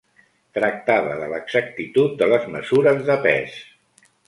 [0.57, 3.63] Tractava de l'exactitud de les mesures de pes.